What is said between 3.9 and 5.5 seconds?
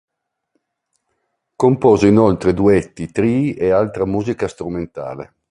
musica strumentale.